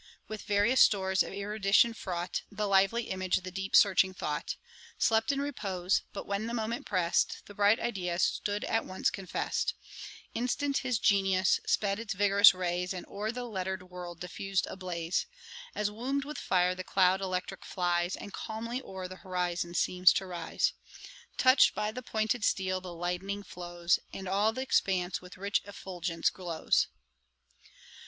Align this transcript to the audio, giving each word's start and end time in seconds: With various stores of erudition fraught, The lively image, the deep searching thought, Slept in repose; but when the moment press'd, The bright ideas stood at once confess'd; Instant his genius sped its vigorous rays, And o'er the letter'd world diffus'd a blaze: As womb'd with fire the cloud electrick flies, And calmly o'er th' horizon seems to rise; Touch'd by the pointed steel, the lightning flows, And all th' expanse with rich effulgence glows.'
With 0.27 0.41
various 0.41 0.81
stores 0.81 1.21
of 1.21 1.31
erudition 1.31 1.93
fraught, 1.93 2.41
The 2.51 2.65
lively 2.67 3.03
image, 3.11 3.35
the 3.35 3.51
deep 3.51 3.75
searching 3.75 4.15
thought, 4.15 4.55
Slept 4.97 5.31
in 5.31 5.39
repose; 5.39 6.01
but 6.11 6.25
when 6.25 6.47
the 6.47 6.55
moment 6.55 6.87
press'd, 6.87 7.43
The 7.45 7.53
bright 7.53 7.79
ideas 7.79 8.23
stood 8.23 8.63
at 8.63 8.83
once 8.83 9.11
confess'd; 9.11 9.75
Instant 10.33 10.79
his 10.79 10.97
genius 10.97 11.59
sped 11.67 11.99
its 11.99 12.15
vigorous 12.15 12.51
rays, 12.55 12.95
And 12.95 13.05
o'er 13.05 13.31
the 13.31 13.43
letter'd 13.43 13.91
world 13.91 14.19
diffus'd 14.19 14.65
a 14.65 14.75
blaze: 14.75 15.27
As 15.75 15.91
womb'd 15.91 16.25
with 16.25 16.39
fire 16.39 16.73
the 16.73 16.83
cloud 16.83 17.21
electrick 17.21 17.63
flies, 17.63 18.15
And 18.15 18.33
calmly 18.33 18.81
o'er 18.81 19.07
th' 19.07 19.19
horizon 19.19 19.75
seems 19.75 20.11
to 20.13 20.25
rise; 20.25 20.73
Touch'd 21.37 21.75
by 21.75 21.91
the 21.91 22.01
pointed 22.01 22.43
steel, 22.43 22.81
the 22.81 22.91
lightning 22.91 23.43
flows, 23.43 23.99
And 24.11 24.27
all 24.27 24.51
th' 24.51 24.57
expanse 24.63 25.21
with 25.21 25.37
rich 25.37 25.61
effulgence 25.63 26.31
glows.' 26.31 26.87